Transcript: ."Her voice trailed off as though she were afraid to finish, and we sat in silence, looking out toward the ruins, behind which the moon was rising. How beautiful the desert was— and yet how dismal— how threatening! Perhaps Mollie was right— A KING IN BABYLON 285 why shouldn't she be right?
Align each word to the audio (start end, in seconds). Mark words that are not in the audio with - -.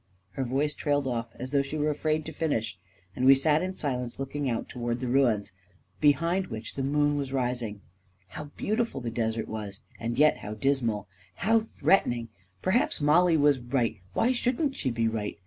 ."Her 0.31 0.43
voice 0.43 0.73
trailed 0.73 1.05
off 1.05 1.29
as 1.35 1.51
though 1.51 1.61
she 1.61 1.77
were 1.77 1.91
afraid 1.91 2.25
to 2.25 2.31
finish, 2.33 2.75
and 3.15 3.23
we 3.23 3.35
sat 3.35 3.61
in 3.61 3.75
silence, 3.75 4.17
looking 4.17 4.49
out 4.49 4.67
toward 4.67 4.99
the 4.99 5.07
ruins, 5.07 5.51
behind 5.99 6.47
which 6.47 6.73
the 6.73 6.81
moon 6.81 7.17
was 7.17 7.31
rising. 7.31 7.81
How 8.29 8.45
beautiful 8.45 8.99
the 8.99 9.11
desert 9.11 9.47
was— 9.47 9.81
and 9.99 10.17
yet 10.17 10.37
how 10.37 10.55
dismal— 10.55 11.07
how 11.45 11.59
threatening! 11.59 12.29
Perhaps 12.63 12.99
Mollie 12.99 13.37
was 13.37 13.59
right— 13.59 13.61
A 13.67 13.73
KING 13.75 13.77
IN 13.77 13.93
BABYLON 13.93 14.13
285 14.15 14.15
why 14.15 14.31
shouldn't 14.31 14.75
she 14.75 14.89
be 14.89 15.07
right? 15.07 15.37